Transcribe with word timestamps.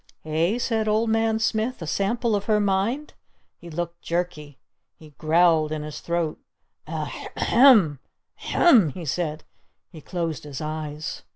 "Eh?" 0.25 0.57
said 0.57 0.87
Old 0.87 1.11
Man 1.11 1.37
Smith. 1.37 1.79
"A 1.79 1.85
sample 1.85 2.35
of 2.35 2.45
her 2.45 2.59
mind?" 2.59 3.13
He 3.59 3.69
looked 3.69 4.01
jerky. 4.01 4.57
He 4.95 5.11
growled 5.19 5.71
in 5.71 5.83
his 5.83 5.99
throat. 5.99 6.39
"A 6.87 7.05
hem 7.05 7.99
A 7.99 8.41
hem," 8.47 8.89
he 8.93 9.05
said. 9.05 9.43
He 9.91 10.01
closed 10.01 10.43
his 10.43 10.59
eyes. 10.59 11.21